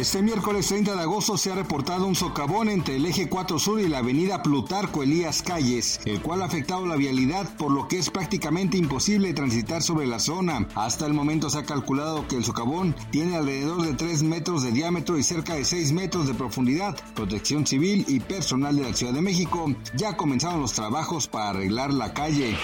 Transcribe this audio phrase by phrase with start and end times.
[0.00, 3.82] Este miércoles 30 de agosto se ha reportado un socavón entre el eje 4 Sur
[3.82, 7.98] y la avenida Plutarco Elías Calles, el cual ha afectado la vialidad, por lo que
[7.98, 10.66] es prácticamente imposible transitar sobre la zona.
[10.74, 14.72] Hasta el momento se ha calculado que el socavón tiene alrededor de 3 metros de
[14.72, 16.96] diámetro y cerca de 6 metros de profundidad.
[17.14, 21.92] Protección Civil y personal de la Ciudad de México ya comenzaron los trabajos para arreglar
[21.92, 22.56] la calle.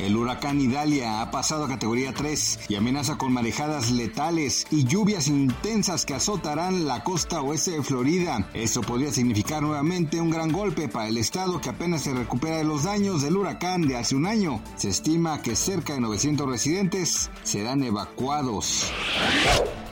[0.00, 5.28] El huracán Idalia ha pasado a categoría 3 y amenaza con marejadas letales y lluvias
[5.28, 8.48] intensas que azotan la costa oeste de Florida.
[8.54, 12.64] Esto podría significar nuevamente un gran golpe para el estado que apenas se recupera de
[12.64, 14.62] los daños del huracán de hace un año.
[14.76, 18.90] Se estima que cerca de 900 residentes serán evacuados.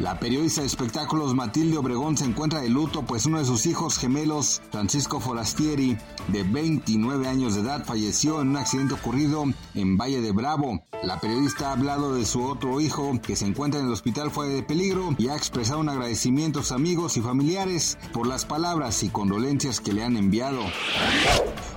[0.00, 3.97] La periodista de espectáculos Matilde Obregón se encuentra de luto pues uno de sus hijos
[3.97, 5.97] gemelos, Francisco Forastieri,
[6.28, 10.83] de 29 años de edad, falleció en un accidente ocurrido en Valle de Bravo.
[11.05, 14.53] La periodista ha hablado de su otro hijo que se encuentra en el hospital fuera
[14.53, 19.03] de peligro y ha expresado un agradecimiento a sus amigos y familiares por las palabras
[19.05, 20.61] y condolencias que le han enviado.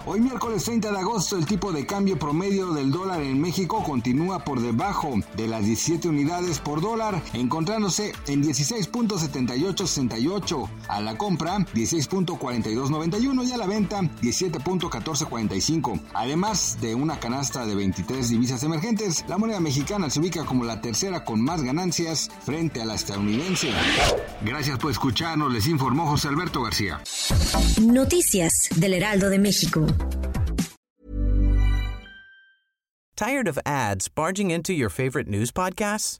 [0.10, 4.40] Hoy miércoles 30 de agosto el tipo de cambio promedio del dólar en México continúa
[4.40, 10.70] por debajo de las 17 unidades por dólar, encontrándose en 16.7868.
[10.88, 16.02] A la compra 16.4291 y a la venta 17.1445.
[16.14, 20.82] Además de una canasta de 23 divisas emergentes, la moneda mexicana se ubica como la
[20.82, 23.72] tercera con más ganancias frente a la estadounidense.
[24.42, 27.02] Gracias por escucharnos, les informó José Alberto García.
[27.82, 29.86] Noticias del Heraldo de México.
[33.16, 36.20] Tired of ads barging into your favorite news podcasts?